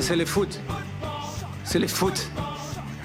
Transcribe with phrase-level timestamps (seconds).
[0.00, 0.60] C'est le foot.
[1.64, 2.30] C'est le foot.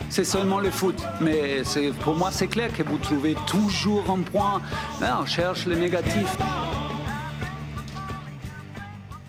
[0.10, 0.96] C'est seulement le foot.
[1.22, 4.62] Mais c'est- pour moi, c'est clair que vous trouvez toujours un point.
[5.00, 6.38] Là, on cherche le négatif.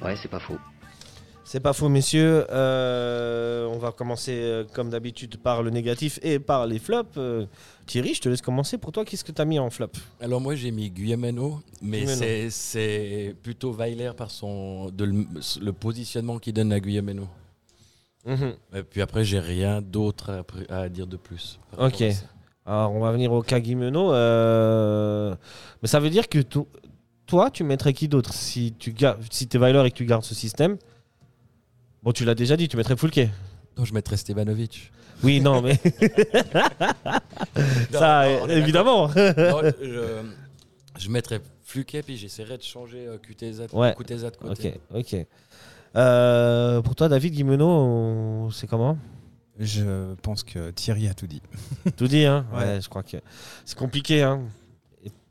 [0.04, 0.58] Ouais, c'est pas faux.
[1.52, 2.46] C'est pas faux, messieurs.
[2.48, 7.18] Euh, on va commencer, euh, comme d'habitude, par le négatif et par les flops.
[7.18, 7.44] Euh,
[7.84, 8.78] Thierry, je te laisse commencer.
[8.78, 9.90] Pour toi, qu'est-ce que tu as mis en flop?
[10.18, 12.48] Alors moi j'ai mis Guillemeno, mais Guillemeno.
[12.48, 15.26] c'est- plutôt Weiler par son de le,
[15.60, 17.28] le positionnement qu'il donne à Guillemeno.
[18.24, 18.54] Mhm.
[18.74, 21.60] Et puis après j'ai rien d'autre à, dire de plus.
[21.76, 22.02] Ok.
[22.64, 23.60] Alors, on va venir au cas.
[23.60, 25.34] Euh,
[25.82, 26.68] Mais ça veut dire que to-
[27.26, 28.94] toi, tu mettrais qui d'autre si tu
[29.28, 30.78] si es Weiler et que tu gardes ce système?
[32.02, 33.28] Bon, tu l'as déjà dit, tu mettrais Foulke.
[33.76, 34.90] Donc je mettrais Stevanovic.
[35.22, 35.76] Oui, non, mais.
[37.92, 39.08] ça, Non, non, évidemment.
[39.08, 40.22] Non, je,
[40.98, 43.94] je mettrais Fluke puis j'essaierais de changer euh, Kuteza, Ouais.
[43.96, 44.74] Kuteza de côté.
[44.94, 45.26] ok, ok.
[45.94, 48.98] Euh, pour toi, David Guimeno, c'est comment?
[49.58, 51.42] Je pense que Thierry a tout dit.
[51.96, 52.46] Tout dit, hein?
[52.52, 52.58] Ouais.
[52.64, 52.80] Ouais.
[52.80, 53.18] je crois que
[53.64, 54.40] c'est compliqué, hein.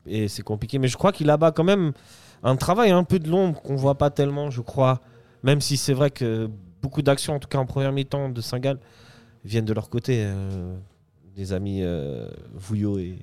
[0.06, 1.91] Et, et c'est compliqué, mais je crois qu'il a-bas quand même
[2.44, 5.02] un travail un peu de l'ombre qu'on voit pas tellement, je crois.
[5.44, 6.50] Même si c'est vrai que
[6.81, 8.80] beaucoup d'actions, en tout cas en première mi-temps de Saint-Gall,
[9.44, 10.75] viennent de leur côté, euh,
[11.36, 13.17] des amis euh, Vouillot et,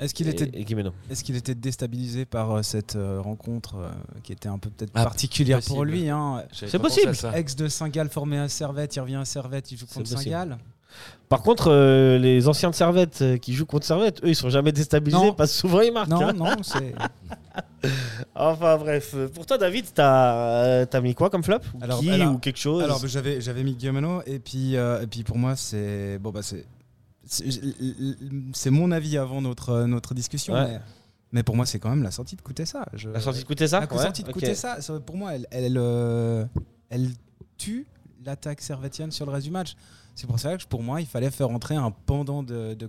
[0.00, 0.92] Est-ce qu'il était, et Guimeno.
[1.10, 3.90] est-ce qu'il était déstabilisé par euh, cette rencontre euh,
[4.22, 6.44] qui était un peu peut-être Ah, particulière pour lui hein?
[6.52, 7.14] C'est possible.
[7.14, 7.36] ça.
[7.38, 10.08] Ex de Saint-Gall formé à Servette, il revient à Servette, il joue contre.
[10.08, 10.58] Saint-Gall.
[11.28, 14.48] Par contre, euh, les anciens de Servette euh, qui jouent contre Servette, eux, ils sont
[14.48, 15.32] jamais déstabilisés Non.
[15.34, 16.08] parce que souvent ils marquent.
[16.08, 16.32] Non, hein.
[16.32, 16.94] non, c'est.
[18.34, 22.10] Enfin bref, pour toi, David, t'as euh, t'as mis quoi comme flop Ou Alors, Qui
[22.10, 25.22] alors- ou quelque chose Alors bah, j'avais j'avais mis Guillemeno et puis euh, et puis
[25.24, 26.64] pour moi c'est bon bah c'est
[27.24, 27.44] c'est
[28.52, 30.66] c'est mon avis avant notre notre discussion Ouais.
[30.68, 30.80] mais,
[31.32, 32.84] mais pour moi c'est quand même la sortie de coûter ça.
[33.12, 34.44] La sortie de coûter ça La Ouais, sortie de ok.
[34.54, 36.44] ça, ça, pour moi elle elle, euh,
[36.90, 37.08] elle
[37.58, 37.86] tue
[38.24, 39.74] l'attaque servétienne sur le reste du match.
[40.14, 42.86] C'est pour ça que pour moi il fallait faire entrer un pendant de, de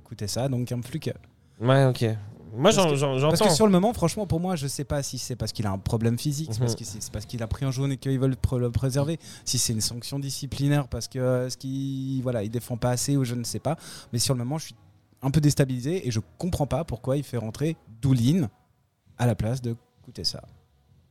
[0.50, 1.14] donc un Fluke.
[1.62, 2.06] Ouais, ok.
[2.52, 3.54] Moi, Parce j'en- que- j'en- Parce que j'entends.
[3.56, 5.78] sur le moment, franchement, pour moi, je sais pas si c'est parce qu'il a un
[5.78, 6.68] problème physique, c'est Mhm.
[7.00, 9.82] c'est parce qu'il a pris un jaune et qu'ils veulent le préserver, si c'est une
[9.82, 13.44] sanction disciplinaire parce que euh, ce qu'il voilà, il défend pas assez ou je ne
[13.44, 13.78] sais pas.
[14.12, 14.76] Mais sur le moment, je suis
[15.22, 18.50] un peu déstabilisé et je comprends pas pourquoi il fait rentrer Doulin
[19.20, 20.42] à la place de Koutessa.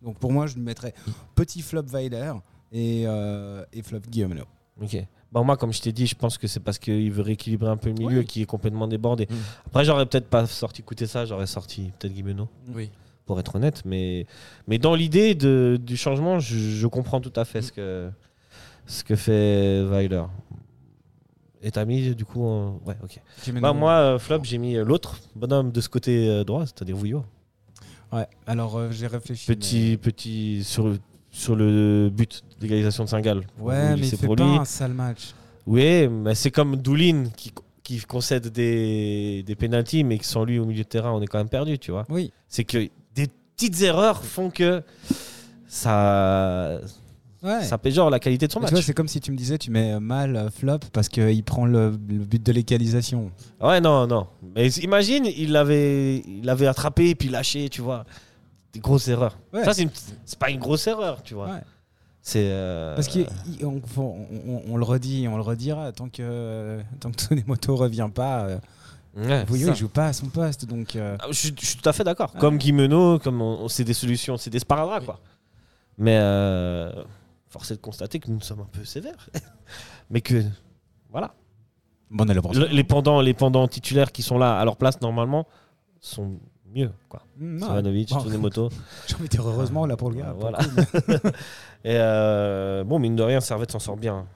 [0.02, 0.92] Donc pour moi, je mettrais
[1.36, 2.32] petit flop Weiler
[2.72, 4.34] et, euh, et flop Guillaume.
[4.80, 4.96] Ok.
[5.32, 7.76] Bon, moi, comme je t'ai dit, je pense que c'est parce qu'il veut rééquilibrer un
[7.76, 8.24] peu le milieu Oui.
[8.26, 9.26] qui est complètement débordé.
[9.28, 9.34] Mm.
[9.66, 12.90] Après, j'aurais peut-être pas sorti coûter ça, j'aurais sorti peut-être Guimeno, Oui.
[13.26, 13.82] pour être honnête.
[13.84, 14.26] Mais,
[14.66, 18.10] mais dans l'idée du changement, je, je comprends tout à fait ce que,
[18.86, 20.22] ce que fait Weiler.
[21.60, 22.40] Et t'as mis du coup.
[22.86, 23.20] Ouais, ok.
[23.60, 26.96] Bah, moi, euh, flop, j'ai mis euh, l'autre bonhomme de ce côté euh, droit, c'est-à-dire
[26.96, 27.24] Vouillot.
[28.12, 28.26] ouais.
[28.46, 29.44] Alors euh, j'ai réfléchi.
[29.46, 30.96] Petit, petit sur,
[31.30, 33.42] sur le but d'égalisation de Saint-Gall.
[33.60, 34.42] Ouais, mais c'est pas lui.
[34.42, 35.34] un sale match.
[35.66, 37.52] Oui, mais c'est comme Doulin qui,
[37.82, 41.26] qui concède des, des pénalties, mais que sans lui au milieu de terrain, on est
[41.26, 42.04] quand même perdu, tu vois.
[42.08, 42.32] Oui.
[42.48, 44.82] C'est que des petites erreurs font que
[45.66, 46.80] ça,
[47.42, 47.62] Ouais.
[47.62, 48.84] ça péjore la qualité de son Mais match.
[48.84, 51.90] c'est comme si tu me disais tu mets mal euh, flop parce qu'il prend le,
[51.90, 53.30] le but de l'égalisation.
[53.60, 54.26] Ouais, non, non.
[54.56, 58.04] Mais imagine, il l'avait il l'avait attrapé puis lâché, tu vois.
[58.78, 59.36] Des grosses erreurs.
[59.52, 59.64] Ouais.
[59.64, 59.90] Ça, c'est une-
[60.24, 61.46] c'est pas une grosse erreur, tu vois.
[61.48, 61.60] Ouais.
[62.22, 62.48] C'est.
[62.50, 63.24] euh, Parce qu'on
[63.66, 63.80] on,
[64.46, 68.42] on- on le redit, on le redira tant que tant que Tsunemoto revient pas.
[68.46, 68.58] Euh,
[69.16, 70.94] ouais, il joue pas à son poste, donc.
[70.96, 72.32] euh, Ah, Je, suis- je suis tout à fait d'accord.
[72.34, 72.40] Ouais.
[72.40, 75.20] Comme Guimeno, comme on, on- c'est des solutions, c'est des sparadraps, quoi.
[75.96, 76.92] Mais euh,
[77.48, 79.28] force est de constater que nous sommes un peu sévères.
[80.10, 80.42] Mais que,
[81.10, 81.34] voilà.
[82.10, 82.24] Bon.
[82.52, 85.46] Le- les, pendants, les pendants titulaires qui sont là à leur place, normalement,
[86.00, 86.38] sont
[86.74, 87.22] mieux, quoi.
[87.38, 88.68] Mm, non, Savanovic, bon, Tsunemoto.
[89.06, 90.28] J'ai envie de dire heureusement là pour le gars.
[90.28, 90.58] Euh, pour voilà.
[91.84, 94.26] Et euh, bon, mine de rien, Servette s'en sort bien.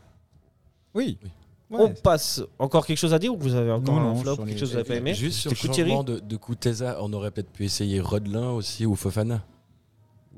[0.94, 1.18] oui.
[1.22, 1.30] Oui.
[1.70, 1.78] Ouais.
[1.80, 2.42] On passe.
[2.58, 4.74] Encore quelque chose à dire ou vous avez encore Non, un flop Quelque chose que
[4.74, 7.64] vous n'avez pas aimé Juste sur le changement de, de Kuteza, on aurait peut-être pu
[7.64, 9.40] essayer Rodelin aussi ou Fofana.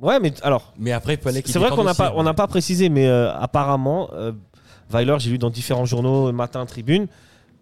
[0.00, 2.14] Ouais, mais alors, Mais après, il fallait qu'il C'est vrai qu'on n'a pas, hein.
[2.14, 4.31] on n'a pas précisé, mais euh, apparemment, euh,
[4.90, 7.06] Weiler, j'ai lu dans différents journaux, matin, tribune,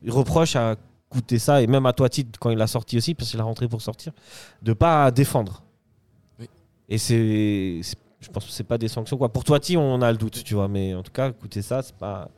[0.02, 0.76] il reproche à
[1.12, 3.69] coûter ça, et même à Toiti, quand il a sorti aussi, parce qu'il a rentré
[3.69, 4.12] pour sortir,
[4.62, 5.62] de pas défendre.
[6.41, 6.49] Oui.
[6.88, 9.17] Et c'est, c'est- je pense que c'est pas des sanctions.
[9.17, 9.29] Quoi.
[9.32, 11.94] Pour Toiti, on a le doute, tu vois, mais en tout cas, coûter ça, c'est
[11.97, 12.29] pas.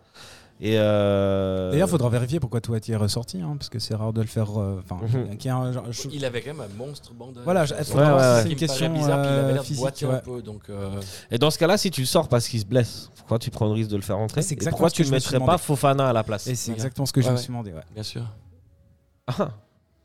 [0.61, 4.13] Et euh, D'ailleurs, il faudra vérifier pourquoi Touati est ressorti, hein, parce que c'est rare
[4.13, 4.49] de le faire.
[4.59, 5.37] euh, Enfin, Mhm.
[5.91, 7.43] je- Il avait quand même un monstre bandage.
[7.43, 8.41] Voilà, je- Ouais, ouais, ouais.
[8.45, 9.83] c'est une question bizarre, puis il avait euh, l'air de physique.
[9.83, 10.15] boiter ouais.
[10.15, 10.41] un peu.
[10.43, 11.01] Donc, euh,
[11.33, 13.67] Et dans ce cas-là, si tu le sors parce qu'il se blesse, pourquoi tu prends
[13.67, 15.59] le risque de le faire rentrer Et Pourquoi tu ne mettrais pas.
[15.59, 16.77] Fofana à la place Et c'est Voilà.
[16.77, 17.73] exactement ce que je Ouais, me suis demandé.
[17.73, 17.83] ouais.
[17.93, 18.23] bien sûr.
[19.27, 19.51] Ah.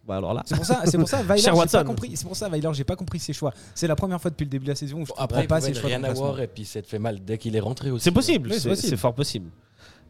[0.07, 0.41] Bah alors là.
[0.45, 2.15] C'est pour ça, c'est pour ça, Weiler, j'ai pas compris.
[2.17, 3.53] C'est pour ça, Weiler, j'ai pas compris ses choix.
[3.75, 5.61] C'est la première fois depuis le début de la saison où je Après, comprends pas
[5.61, 5.87] ses choix.
[5.87, 6.25] rien remplacement.
[6.25, 8.03] avoir et puis ça te fait mal dès qu'il est rentré aussi.
[8.05, 8.89] C'est possible, Oui, c'est c'est possible.
[8.89, 9.49] c'est fort possible.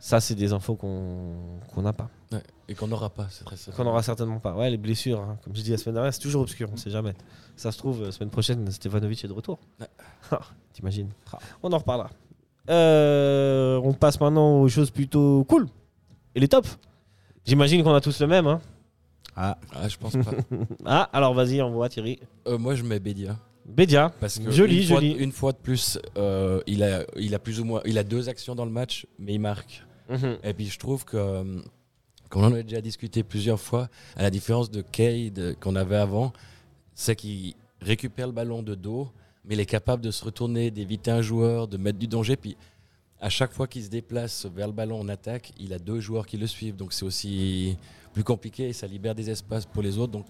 [0.02, 2.08] Ça, c'est des infos qu'on qu'on n'a pas.
[2.32, 3.74] Ouais, Et qu'on n'aura pas, c'est très ça.
[3.74, 4.54] Qu'on n'aura certainement pas.
[4.56, 6.90] Ouais, les blessures, hein, comme je dis la semaine dernière, c'est toujours obscur, on sait
[6.92, 7.14] jamais.
[7.58, 9.60] Ça se trouve, la semaine prochaine, Stefanovic est de retour.
[9.82, 9.88] Ouais.
[10.32, 10.40] Ah,
[10.72, 11.10] T'imagines
[11.64, 12.10] On en reparlera.
[12.70, 15.68] Euh, on passe maintenant aux choses plutôt cool.
[16.36, 16.78] Et les tops.
[17.46, 18.48] J'imagine qu'on a tous le même.
[18.48, 18.62] Hein.
[19.42, 20.32] Ah, Ah, je pense pas.
[20.86, 22.20] Ah, alors vas-y, envoie Thierry.
[22.48, 23.38] Euh, moi, je mets Bédia.
[23.66, 24.12] Bédia.
[24.20, 25.12] Parce que Joli, une fois, joli.
[25.14, 28.28] Une fois de plus, euh, il, a, il a plus ou moins, il a deux
[28.28, 29.86] actions dans le match, mais il marque.
[30.10, 30.40] Mhm.
[30.44, 31.62] Et puis je trouve que, euh,
[32.30, 33.88] comme on en a déjà discuté plusieurs fois,
[34.18, 36.34] à la différence de Cade qu'on avait avant,
[36.94, 39.08] c'est qu'il récupère le ballon de dos,
[39.46, 42.36] mais il est capable de se retourner, d'éviter un joueur, de mettre du danger.
[42.36, 42.58] Puis
[43.22, 46.26] à chaque fois qu'il se déplace vers le ballon en attaque, il a deux joueurs
[46.26, 46.76] qui le suivent.
[46.76, 47.76] Donc c'est aussi
[48.14, 50.12] plus compliqué et ça libère des espaces pour les autres.
[50.14, 50.26] Donc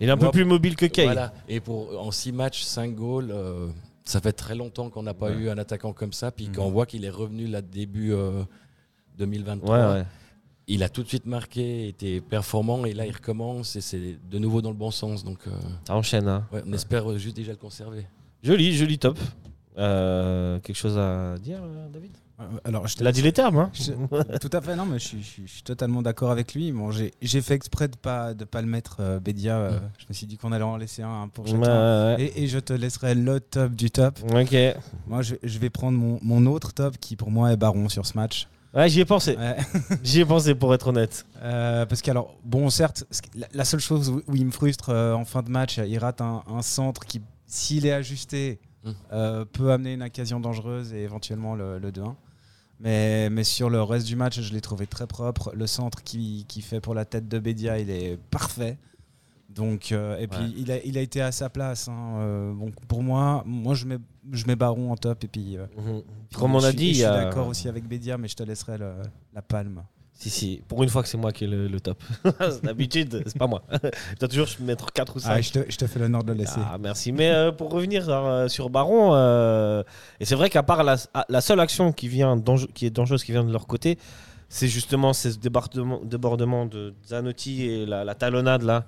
[0.00, 1.04] Il est un peu plus mobile que Kay.
[1.04, 1.32] voilà.
[1.48, 3.68] Et pour en six matchs, cinq goals, euh,
[4.04, 6.30] ça fait très longtemps qu'on n'a pas eu un attaquant comme ça.
[6.30, 8.42] Puis quand on voit qu'il est revenu là début euh,
[9.18, 10.04] 2023, Ouais, ouais.
[10.66, 14.38] il a tout de suite marqué, était performant et là il recommence et c'est de
[14.38, 15.24] nouveau dans le bon sens.
[15.24, 15.50] Donc euh,
[15.86, 16.26] Ça enchaîne.
[16.28, 16.46] Hein.
[16.52, 18.06] on espère euh, juste déjà le conserver.
[18.42, 19.18] Joli, joli top.
[19.78, 22.10] Euh, quelque chose à dire, euh, David?
[22.40, 23.58] Euh, alors je te Il a dit les termes.
[23.58, 26.30] Hein Je- tout à fait, non, mais je suis, je suis- je suis totalement d'accord
[26.30, 26.72] avec lui.
[26.72, 29.56] Bon, j'ai fait exprès de pas de pas le mettre euh, Bédia.
[29.56, 31.60] euh, Je me suis dit qu'on allait en laisser un pour chacun.
[32.16, 34.18] ouais, Et, et je te laisserai le top du top.
[34.34, 34.56] Ok.
[35.06, 38.16] Moi, je, vais prendre mon, mon autre top qui pour moi est Baron sur ce
[38.16, 38.48] match.
[38.74, 39.36] Ouais, j'y ai pensé.
[39.36, 39.56] Ouais.
[40.02, 41.24] J'y ai pensé pour être honnête.
[41.42, 43.04] Euh, parce que alors, bon, certes,
[43.36, 46.20] la, la seule chose où, où il me frustre en fin de match, il rate
[46.20, 48.58] un, un centre qui, s'il est ajusté,
[49.12, 52.14] Euh, peut amener une occasion dangereuse et éventuellement le, le 2-1.
[52.80, 55.52] Mais, mais sur le reste du match, je l'ai trouvé très propre.
[55.54, 58.78] Le centre qui, qui fait pour la tête de Bédia, il est parfait.
[59.48, 61.86] Donc, euh, et puis il, a, il a été à sa place.
[61.88, 62.16] hein.
[62.18, 62.52] Euh,
[62.88, 63.98] pour moi, moi je mets,
[64.32, 65.22] je mets Baron en top.
[65.22, 65.66] Et puis, euh,
[66.28, 68.78] puis Comme on a dit, je suis d'accord aussi avec Bédia, mais je te laisserai
[68.78, 68.94] le-
[69.32, 69.84] la palme.
[70.16, 70.62] Si, si.
[70.68, 72.00] Pour une fois que c'est moi qui ai le, le top.
[72.62, 73.62] D'habitude, c'est pas moi.
[73.72, 75.28] Je dois toujours mettre 4 ou 5.
[75.30, 76.60] Ah, je, te, je te fais l'honneur de le laisser.
[76.64, 77.10] Ah, merci.
[77.10, 79.82] Mais euh, pour revenir euh, sur Baron, euh,
[80.20, 80.96] et c'est vrai qu'à part la,
[81.28, 82.40] la seule action qui, vient
[82.74, 83.98] qui est dangereuse qui vient de leur côté,
[84.48, 88.86] c'est justement ce débordement, débordement de Zanotti et la, la talonnade là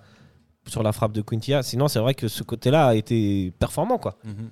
[0.68, 1.62] sur la frappe de Quintia.
[1.62, 3.98] Sinon, c'est vrai que ce côté-là a été performant.
[3.98, 4.16] quoi.
[4.24, 4.50] Mhm.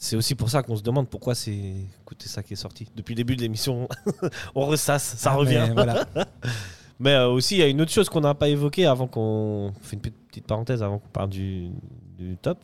[0.00, 2.86] C'est aussi pour ça qu'on se demande pourquoi c'est écoutez ça qui est sorti.
[2.94, 3.88] Depuis le début de l'émission,
[4.54, 5.64] on ressasse, ça Ah, revient.
[5.68, 6.06] mais voilà.
[7.00, 9.72] Mais euh, aussi, il y a une autre chose qu'on n'a pas évoquée avant qu'on.
[9.82, 11.68] fait une petite parenthèse avant qu'on parle du,
[12.16, 12.58] du top.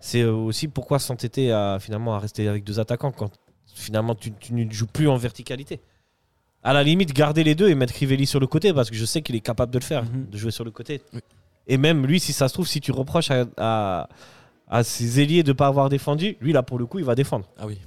[0.00, 3.30] C'est euh, aussi pourquoi s'entêter à, finalement, à rester avec deux attaquants quand
[3.74, 5.80] finalement tu, tu ne joues plus en verticalité.
[6.62, 9.04] À la limite, garder les deux et mettre Crivelli sur le côté parce que je
[9.06, 10.28] sais qu'il est capable de le faire, Mhm.
[10.30, 11.00] de jouer sur le côté.
[11.14, 11.20] Oui.
[11.66, 14.08] Et même lui, si ça se trouve, si tu reproches à, à,
[14.72, 17.14] à ses ailiers de ne pas avoir défendu, lui là pour le coup, il va
[17.14, 17.46] défendre.
[17.60, 17.78] Ah oui.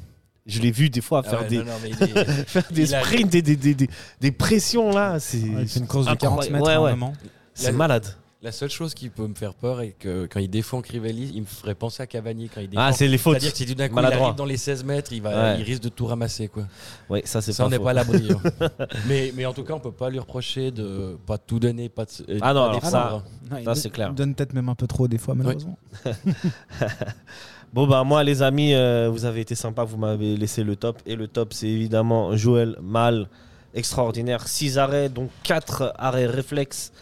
[0.46, 3.02] Je l'ai vu des fois Ah faire ouais, des, non, non, est- faire des a-
[3.04, 3.74] sprints, des, des,
[4.22, 5.20] des, pressions là.
[5.20, 6.54] C'est Ouais, il fait une course de 40 incroyable.
[6.54, 6.66] mètres
[7.10, 7.14] Ouais,
[7.56, 8.06] c'est La- malade.
[8.46, 11.42] La seule chose qui peut me faire peur est que quand il défend Crivelli, il
[11.42, 12.84] me ferait penser à Cavani quand il défend.
[12.84, 13.34] Ah, c'est les fautes.
[13.40, 14.28] C'est-à-dire que si d'un coup il Maladroit.
[14.28, 15.60] arrive dans les 16 mètres, il, va, Ouais.
[15.60, 16.48] il risque de tout ramasser.
[16.48, 16.68] Quoi.
[17.10, 18.28] Oui, ça c'est Ça, pas on n'est pas à l'abri.
[18.32, 18.70] hein.
[19.08, 22.06] mais, mais en tout cas, on peut pas lui reprocher de pas tout donner, pas
[22.06, 24.10] de, euh, Ah non, pas alors ça- Non, il Ça, donne- c'est clair.
[24.12, 25.80] Il donne peut-être même un peu trop des fois, malheureusement.
[27.74, 31.02] Bon bah moi les amis, euh, vous avez été sympas, vous m'avez laissé le top
[31.06, 33.28] et le top c'est évidemment Joël Mal,
[33.74, 36.94] extraordinaire, 6 arrêts dont 4 arrêts réflexes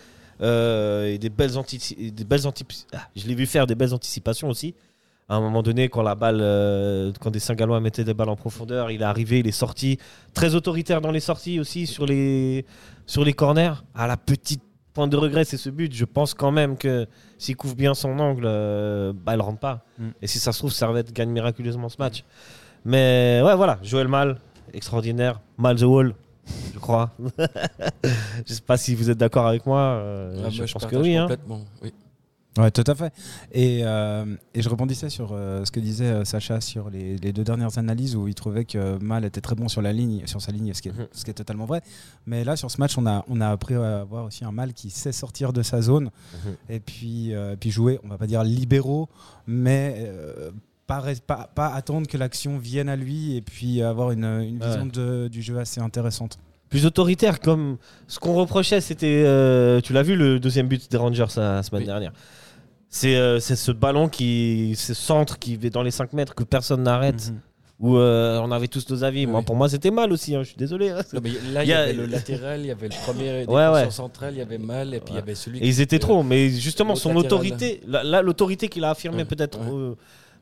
[0.41, 4.49] et des belles anti des belles anti ah, je l'ai vu faire des belles anticipations
[4.49, 4.73] aussi.
[5.29, 8.35] À un moment donné quand la balle euh, quand des Saint-Gallois mettaient des balles en
[8.35, 9.97] profondeur, il est arrivé, il est sorti
[10.33, 12.65] très autoritaire dans les sorties aussi sur les
[13.05, 13.83] sur les corners.
[13.95, 14.61] À la petite
[14.93, 15.93] point de regret, c'est ce but.
[15.93, 19.85] Je pense quand même que s'il couvre bien son angle, euh, bah, il rentre pas.
[19.97, 20.09] Mm.
[20.21, 22.23] Et si ça se trouve, Servette gagne miraculeusement ce match.
[22.85, 24.37] Mais ouais, voilà, Joël Mal,
[24.73, 25.39] extraordinaire.
[25.57, 26.13] Mal the Wall,
[26.83, 27.11] crois.
[28.45, 29.79] je sais pas si vous êtes d'accord avec moi.
[29.79, 31.15] euh, Ah, je moi, pense que oui.
[31.15, 31.23] hein.
[31.23, 31.61] complètement.
[31.81, 31.93] oui.
[32.55, 33.11] Ouais, tout à fait.
[33.51, 37.33] Et, euh, et je rebondissais sur euh, ce que disait euh, Sacha sur les, les
[37.33, 40.39] deux dernières analyses où il trouvait que Mal était très bon sur la ligne, sur
[40.39, 41.07] sa ligne, ce qui est, Mhm.
[41.13, 41.81] ce qui est totalement vrai.
[42.27, 44.73] Mais là, sur ce match, on a, on a appris à voir aussi un Mal
[44.73, 46.11] qui sait sortir de sa zone
[46.45, 46.55] Mhm.
[46.69, 49.09] et puis, euh, puis jouer, on va pas dire libéraux,
[49.47, 50.51] mais euh,
[50.85, 54.67] pas, pas, pas attendre que l'action vienne à lui et puis avoir une, une Ouais.
[54.67, 56.37] vision de- du jeu assez intéressante.
[56.73, 57.77] Plus autoritaire, comme
[58.07, 59.21] ce qu'on reprochait, c'était.
[59.27, 61.85] euh, tu l'as vu le deuxième but des Rangers la semaine Oui.
[61.85, 62.11] dernière.
[62.89, 64.73] C'est euh, ce ballon qui.
[64.75, 67.29] Ce centre qui est dans les 5 mètres que personne n'arrête.
[67.29, 67.39] Mhm.
[67.79, 69.27] où euh, on avait tous nos avis.
[69.27, 69.45] Moi, oui.
[69.45, 70.35] pour moi, c'était mal aussi.
[70.35, 70.89] hein, je suis désolé.
[70.89, 71.01] hein.
[71.13, 73.91] Non, mais là, il y, avait le latéral, il y avait le premier Ouais, ouais.
[73.91, 76.23] central, il y avait mal, et puis il y avait celui Et ils étaient trop.
[76.23, 77.25] Mais justement, son latéral.
[77.27, 79.95] autorité, là, l'autorité qu'il a affirmée peut-être euh,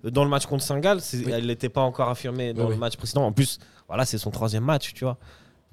[0.10, 1.26] dans le match contre Saint-Gall, Oui.
[1.30, 3.26] elle n'était pas encore affirmée dans Oui, le match précédent.
[3.26, 3.60] En plus,
[3.90, 5.18] voilà, c'est son troisième match, tu vois.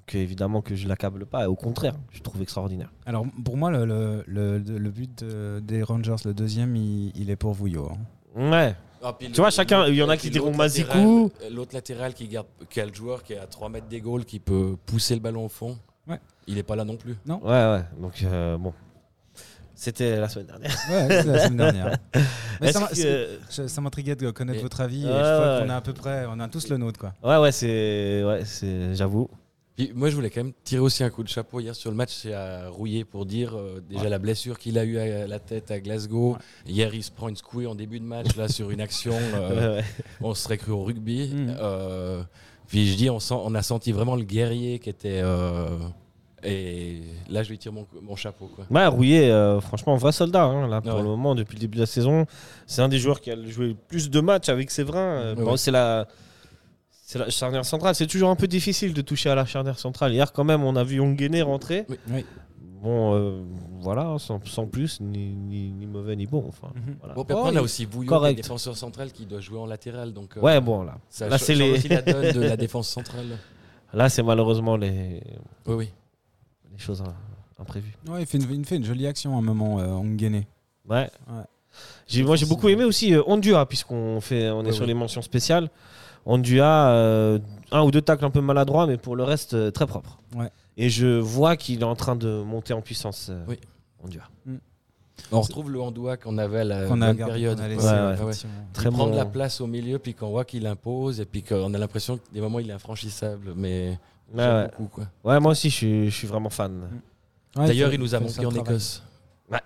[0.08, 1.42] Donc évidemment que je l'accable pas.
[1.44, 2.90] Et au contraire, je trouve extraordinaire.
[3.04, 7.28] Alors pour moi, le, le, le- le but de- des Rangers, le deuxième, il, il
[7.28, 7.90] est pour Vouillot.
[8.34, 8.50] hein.
[8.50, 8.74] Ouais.
[9.02, 11.30] Ah, Tu le- vois, chacun- il y en a qui diront Mazikou.
[11.52, 14.24] L'autre latéral qui, garde, qui a le joueur qui est à 3 mètres des goals,
[14.24, 15.76] qui peut pousser le ballon au fond.
[16.08, 16.18] Ouais.
[16.46, 17.16] Il n'est pas là non plus.
[17.28, 17.82] Ouais, ouais.
[18.00, 18.72] Donc euh, bon.
[19.74, 20.76] C'était la semaine dernière.
[20.90, 21.98] Ouais, la semaine dernière.
[22.62, 25.04] Mais ça que- ça m'intriguait de connaître Et- votre avis.
[25.04, 25.62] Ouais, et je crois ouais.
[25.64, 27.12] qu'on a à peu près, on a tous le nôtre, quoi.
[27.22, 28.24] Ouais, ouais, c'est.
[28.24, 28.94] Ouais, c'est.
[28.96, 29.28] J'avoue.
[29.78, 31.96] Puis moi, je voulais quand même tirer aussi un coup de chapeau hier sur le
[31.96, 32.10] match.
[32.12, 35.70] C'est à Rouillé pour dire euh, déjà la blessure qu'il a eue à la tête
[35.70, 36.36] à Glasgow.
[36.66, 39.12] Hier, il se prend une secouée en début de match là sur une action.
[39.34, 39.84] euh, Ouais,
[40.20, 41.30] on serait cru au rugby.
[41.60, 42.22] Euh,
[42.66, 45.20] puis je dis, on, sent, on a senti vraiment le guerrier qui était.
[45.22, 45.68] euh,
[46.42, 48.48] et là, je lui tire mon, mon chapeau.
[48.54, 48.64] Quoi.
[48.70, 50.42] Ouais, Rouillet, euh, franchement, vrai soldat.
[50.44, 51.02] hein, là, pour Ouais.
[51.02, 52.26] le moment, depuis le début de la saison,
[52.66, 54.98] c'est un des joueurs qui a joué le plus de matchs avec Séverin.
[55.00, 55.56] Euh, Ouais, bon, ouais.
[55.56, 56.06] C'est la,
[57.10, 57.94] c'est la charnière centrale.
[57.94, 60.12] C'est toujours un peu difficile de toucher à la charnière centrale.
[60.12, 61.86] Hier, quand même, on a vu Onguené rentrer.
[61.88, 61.96] Oui.
[62.10, 62.26] Oui.
[62.82, 63.40] Bon, euh,
[63.80, 66.44] voilà, sans, sans plus, ni, ni, ni mauvais ni bon.
[66.46, 66.96] Enfin, Mhm.
[67.00, 67.14] voilà.
[67.14, 70.12] Bon, Oh, on a aussi Bouillon, le défenseur central, qui doit jouer en latéral.
[70.12, 72.88] Donc, euh, Ouais, bon, là, ça là, c'est les- aussi la donne de la défense
[72.90, 73.38] centrale.
[73.94, 75.22] là c'est malheureusement les,
[75.66, 75.88] Oui, oui.
[76.70, 77.02] les choses
[77.58, 77.96] imprévues.
[78.06, 80.46] Ouais, il fait une, il fait une jolie action à un moment, euh, Onguené.
[80.88, 81.10] Ouais.
[82.22, 84.88] Moi, j'ai beaucoup aimé aussi euh, Ondua, puisqu'on fait, on est Ouais, sur ouais.
[84.88, 85.70] les mentions spéciales.
[86.26, 87.38] Ondua, euh,
[87.72, 90.18] un ou deux tacles un peu maladroits, mais pour le reste, euh, très propre.
[90.34, 90.50] Ouais.
[90.76, 93.58] Et je vois qu'il est en train de monter en puissance, euh, Oui.
[94.04, 94.22] Ondua.
[95.32, 97.58] On retrouve le Handoua qu'on avait à la Qu'on a gardé, période.
[97.58, 98.12] qu'on a laissé, Ouais, ouais, ouais.
[98.14, 98.52] effectivement.
[98.72, 99.16] Très prendre bon.
[99.16, 102.22] la place au milieu, puis qu'on voit qu'il impose, et puis qu'on a l'impression que
[102.32, 103.52] des moments il est infranchissable.
[103.56, 103.98] Mais
[104.32, 104.64] Ouais, j'aime ouais.
[104.78, 104.86] beaucoup.
[104.86, 105.04] Quoi.
[105.24, 106.88] Ouais, moi aussi, je suis, je suis vraiment fan.
[107.56, 108.60] Ouais, D'ailleurs, il nous a ça en travail.
[108.60, 109.02] Écosse.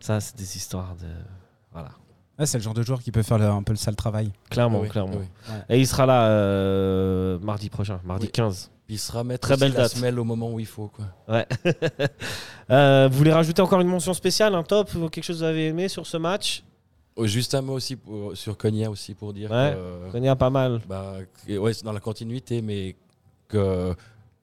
[0.00, 1.06] Ça, c'est des histoires de.
[1.72, 1.90] Voilà.
[2.38, 4.32] Ouais, c'est le genre de joueur qui peut faire le- un peu le sale travail.
[4.50, 5.16] Clairement, Oui, clairement.
[5.18, 5.54] oui.
[5.68, 8.32] Et il sera là euh, mardi prochain, mardi Oui.
[8.32, 8.70] 15.
[8.86, 9.92] Puis il se remettre Très belle la date.
[9.92, 10.88] semelle au moment où il faut.
[10.88, 11.06] Quoi.
[12.70, 15.66] Euh, vous voulez rajouter encore une mention spéciale, un top, quelque chose que vous avez
[15.66, 16.64] aimé sur ce match?
[17.16, 19.76] Oh, Juste un mot aussi pour- sur Konya aussi pour dire Ouais.
[20.12, 20.80] que, On y a pas mal.
[20.88, 22.96] bah, que- ouais, c'est dans la continuité, mais
[23.48, 23.94] que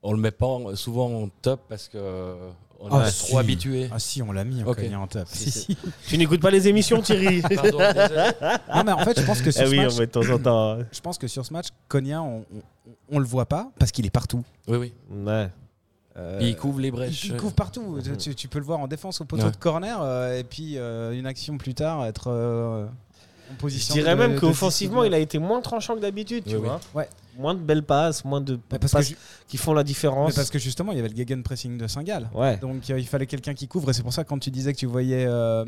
[0.03, 2.35] on le met pas en- souvent en top parce que
[2.79, 3.27] on Ah, est si.
[3.27, 3.89] trop habitué.
[3.91, 4.77] Ah si, on l'a mis, Ok.
[4.77, 5.27] Konya en top.
[5.27, 5.77] Si, Si.
[6.07, 7.77] Tu n'écoutes pas les émissions, Thierry Pardon.
[8.75, 10.29] Non, mais en fait, je pense que sur Eh ce match, on met de temps
[10.33, 10.77] en temps.
[10.91, 14.05] je pense que sur ce match, Konya, on, on, on le voit pas parce qu'il
[14.05, 14.43] est partout.
[14.67, 14.93] Oui, oui.
[15.25, 15.49] Ouais.
[16.17, 17.25] Euh, il couvre les brèches.
[17.25, 17.99] il couvre partout.
[18.19, 19.51] Tu, tu peux le voir en défense au poteau Ouais.
[19.51, 23.93] de corner euh, et puis euh, une action plus tard être euh, en Je position.
[23.93, 26.67] dirais de- même qu'offensivement, il a été moins tranchant que d'habitude, tu Oui, oui.
[26.67, 26.79] vois.
[26.93, 27.09] Ouais.
[27.39, 29.13] Moins de belles passes, moins de Mais parce, que, passes
[29.47, 30.29] qui font la différence.
[30.29, 32.29] mais parce que justement, il y avait le gegenpressing de Saint-Gall.
[32.33, 32.57] Ouais.
[32.57, 34.73] Donc euh, il fallait quelqu'un qui couvre et c'est pour ça que quand tu disais
[34.73, 35.63] que tu voyais euh,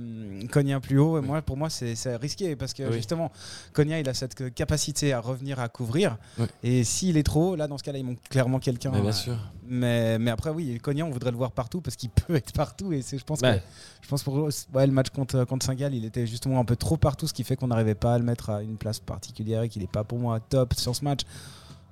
[0.51, 2.93] Konya plus haut, et moi pour moi c'est risqué parce que Oui.
[2.93, 3.31] justement
[3.73, 6.45] Konya il a cette capacité à revenir à couvrir Oui.
[6.63, 8.91] et s'il est trop haut là dans ce cas-là il manque clairement quelqu'un.
[8.93, 9.37] Mais bien euh, sûr.
[9.65, 12.91] Mais, mais après oui Konya on voudrait le voir partout parce qu'il peut être partout
[12.91, 13.59] et c'est je pense Ouais.
[13.59, 13.63] que
[14.03, 16.97] je pense pour ouais, le match contre contre Saint-Gall il était justement un peu trop
[16.97, 19.69] partout ce qui fait qu'on n'arrivait pas à le mettre à une place particulière et
[19.69, 21.21] qu'il n'est pas pour moi top sur ce match.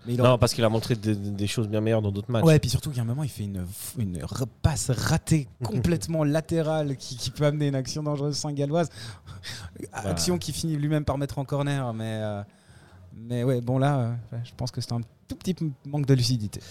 [0.07, 2.43] Mais Non, parce qu'il a montré des, des choses bien meilleures dans d'autres matchs.
[2.45, 3.65] Ouais, et puis surtout qu'à un moment, il fait une,
[3.97, 8.89] une repasse ratée complètement latérale qui, qui peut amener une action dangereuse saint-galloise.
[9.91, 11.93] Action qui finit lui-même par mettre en corner.
[11.93, 12.41] Mais, euh,
[13.13, 16.61] mais ouais, bon là, euh, je pense que c'est un tout petit manque de lucidité.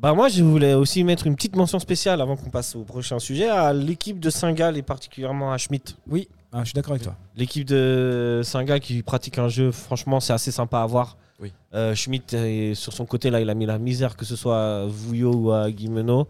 [0.00, 3.18] Bah moi, je voulais aussi mettre une petite mention spéciale avant qu'on passe au prochain
[3.18, 5.98] sujet à l'équipe de Saint-Gall et particulièrement à Schmitt.
[6.08, 7.16] Oui, ah, je suis d'accord avec toi.
[7.36, 11.18] L'équipe de Saint-Gall qui pratique un jeu, franchement, c'est assez sympa à voir.
[11.40, 11.52] Oui.
[11.74, 14.82] Euh, Schmitt, est- sur son côté, là, il a mis la misère, que ce soit
[14.82, 16.28] à Vouillot ou à Guimeno.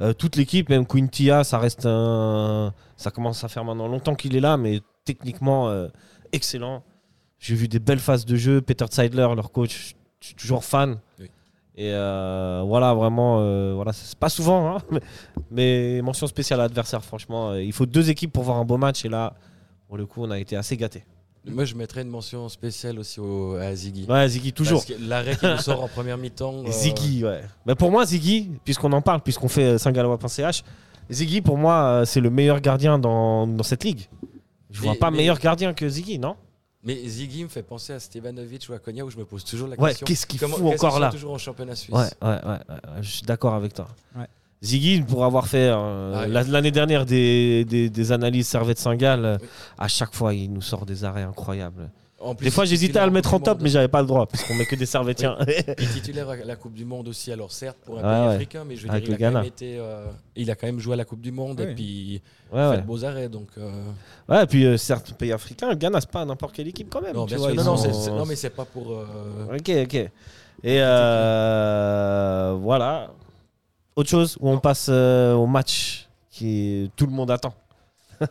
[0.00, 2.72] Euh, toute l'équipe, même Quintia, ça reste un.
[2.96, 5.88] Ça commence à faire maintenant longtemps qu'il est là, mais techniquement, euh,
[6.32, 6.82] excellent.
[7.38, 8.60] J'ai vu des belles phases de jeu.
[8.60, 10.98] Peter Zeidler, leur coach, je suis toujours fan.
[11.20, 11.30] Oui.
[11.76, 15.00] Et euh, voilà, vraiment, euh, voilà, c'est pas souvent, hein, mais,
[15.52, 17.54] mais mention spéciale à l'adversaire, franchement.
[17.54, 19.34] Il faut deux équipes pour voir un beau match, et là,
[19.86, 21.04] pour le coup, on a été assez gâtés.
[21.46, 24.04] Moi, je mettrais une mention spéciale aussi au, à Ziggy.
[24.08, 24.84] Ouais, Ziggy, toujours.
[24.84, 26.64] Parce que l'arrêt qui nous sort en première mi-temps.
[26.66, 27.42] euh, Ziggy, ouais.
[27.64, 30.62] Mais pour moi, Ziggy, puisqu'on en parle, puisqu'on fait euh, saint-gallois.ch,
[31.10, 34.08] Ziggy, pour moi, euh, c'est le meilleur gardien dans, dans cette ligue.
[34.70, 36.36] Je vois Mais- pas mais- meilleur gardien que Ziggy, non?
[36.84, 39.68] Mais Ziggy me fait penser à Stevanovic ou à Konya où je me pose toujours
[39.68, 40.06] la Ouais, question.
[40.06, 41.10] qu'est-ce qu'il fout qu'est-ce encore là?
[41.10, 41.94] toujours en championnat suisse?
[41.94, 43.88] ouais, ouais, ouais, ouais, ouais, je suis d'accord avec toi.
[44.16, 44.26] Ouais.
[44.62, 46.32] Ziggy, pour avoir fait euh, Ah, oui.
[46.32, 49.48] la- l'année dernière des, des, des analyses Servette Saint-Gall, euh, Oui.
[49.78, 51.90] à chaque fois, il nous sort des arrêts incroyables.
[52.20, 53.62] En plus, Des fois, il j'hésitais à le mettre en top, Monde.
[53.62, 55.36] mais j'avais pas le droit, puisqu'on met que des servétiens.
[55.46, 58.34] Il est titulaire à la Coupe du Monde aussi, alors certes pour un pays ouais.
[58.34, 60.80] africain, mais je veux dire, il a, quand même été, euh, il a quand même
[60.80, 61.70] joué à la Coupe du Monde Oui.
[61.70, 62.22] et puis
[62.52, 62.76] Ouais, fait ouais.
[62.78, 63.28] de beaux arrêts.
[63.28, 63.70] Donc, euh,
[64.28, 67.00] Ouais, et puis euh, certes, pays africains, le Ghana, c'est pas n'importe quelle équipe quand
[67.00, 67.14] même.
[67.14, 67.62] non, tu vois, Non,
[68.16, 68.90] non, mais c'est pas pour.
[68.90, 69.94] euh, Ok, ok.
[69.94, 70.10] Et
[70.82, 73.10] euh, voilà.
[73.98, 77.52] Autre chose où on passe euh, au match qui tout le monde attend.